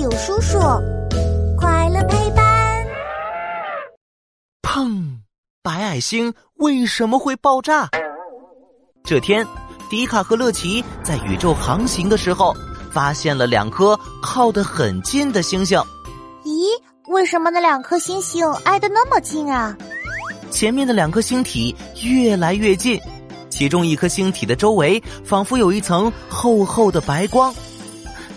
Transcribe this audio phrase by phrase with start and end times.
[0.00, 0.58] 友叔叔，
[1.58, 2.86] 快乐陪伴。
[4.62, 5.18] 砰！
[5.62, 7.86] 白矮星为什么会爆炸？
[9.04, 9.46] 这天，
[9.90, 12.56] 迪卡和乐奇在宇宙航行的时候，
[12.90, 15.78] 发现了两颗靠得很近的星星。
[16.44, 16.70] 咦，
[17.08, 19.76] 为什么那两颗星星挨得那么近啊？
[20.50, 22.98] 前面的两颗星体越来越近，
[23.50, 27.54] 其中一颗星体的周围仿佛有一层厚厚的白光。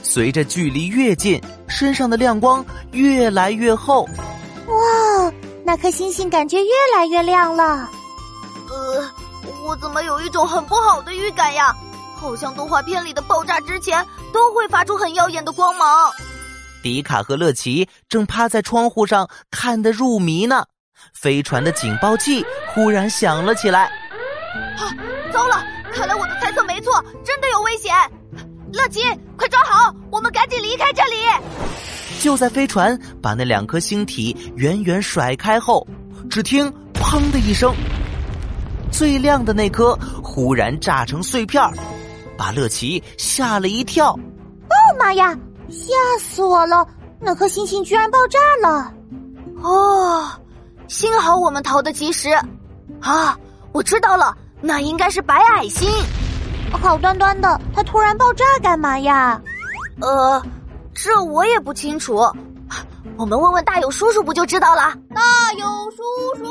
[0.03, 4.03] 随着距离越近，身上的亮光越来越厚。
[4.67, 5.33] 哇，
[5.63, 7.89] 那颗星星感觉越来越亮了。
[8.69, 9.09] 呃，
[9.65, 11.73] 我怎么有一种很不好的预感呀？
[12.15, 16.11] 好像动画片里的爆炸之前都会发出很耀眼的光芒。
[16.81, 20.65] 迪卡和乐奇正趴在窗户上看得入迷呢。
[21.13, 23.85] 飞船的警报器忽然响了起来。
[24.77, 24.93] 啊，
[25.33, 25.63] 糟了！
[25.93, 27.03] 看来我的猜测没错，
[30.73, 31.17] 离开这里。
[32.19, 35.85] 就在飞船把那两颗星体远远甩开后，
[36.29, 37.75] 只听“砰”的一声，
[38.91, 41.61] 最亮的那颗忽然炸成碎片
[42.35, 44.13] 把乐奇吓了一跳。
[44.13, 45.37] 哦妈呀！
[45.69, 46.85] 吓死我了！
[47.19, 48.91] 那颗星星居然爆炸了！
[49.61, 50.27] 哦。
[50.87, 52.29] 幸好我们逃得及时，
[52.99, 53.37] 啊！
[53.71, 55.89] 我知道了，那应该是白矮星。
[56.71, 59.41] 好端端的，它突然爆炸干嘛呀？
[60.01, 60.43] 呃，
[61.03, 62.15] 这我也不清楚。
[63.17, 64.83] 我们问问大友叔叔不就知道了？
[65.13, 65.21] 大
[65.59, 65.97] 友叔
[66.37, 66.45] 叔，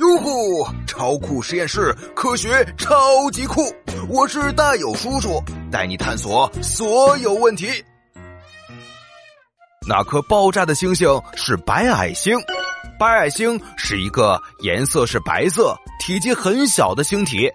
[0.00, 0.66] 哟呼！
[0.86, 3.74] 超酷实验室，科学超级酷！
[4.10, 7.82] 我是大友叔叔，带你探索所有问题。
[9.88, 12.38] 那颗爆炸的星星是白矮星，
[12.98, 17.50] 白矮星是一个颜色是白色、体积很小的星体，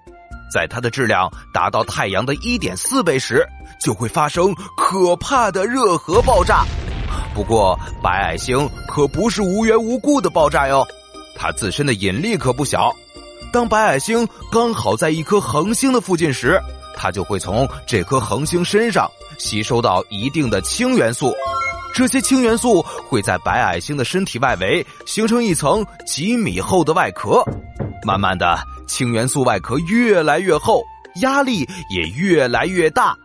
[0.52, 3.48] 在它的质量达到太阳的一点四倍时，
[3.80, 6.66] 就会发生可怕的热核爆炸。
[7.34, 10.86] 不过，白矮星可不是无缘无故的爆炸哟，
[11.36, 12.94] 它自身的引力可不小。
[13.54, 16.62] 当白矮星刚好在一颗恒星的附近时，
[16.96, 21.34] 它就会从这颗恒星身上吸收到一定的氢元素。
[21.94, 27.44] 这些氢元素会在白矮星的身体外围形成一层几米厚的外壳，
[28.06, 28.58] 慢慢的，
[28.92, 30.84] 氢元素外壳越来越厚，
[31.22, 33.18] 压力也越来越大，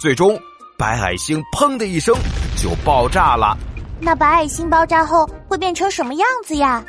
[0.00, 0.40] 最终，
[0.78, 2.16] 白矮星砰的一声
[2.56, 3.54] 就爆炸了。
[4.00, 6.82] 那白矮星爆炸后会变成什么样子呀？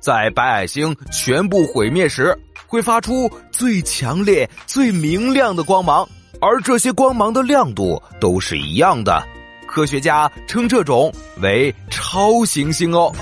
[0.00, 2.36] 在白矮星全部毁灭时，
[2.66, 6.06] 会发出最强烈、最明亮的光芒，
[6.40, 9.24] 而这些光芒的亮度都是一样的。
[9.68, 13.14] 科学家称这种为超行星哦。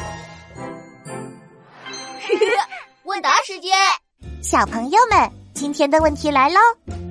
[3.05, 3.73] 问答时间，
[4.51, 6.59] 小朋友们，今天的问题来喽，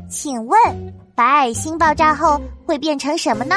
[0.10, 0.60] 请问
[1.14, 3.56] 白矮星爆炸后会变成什么呢？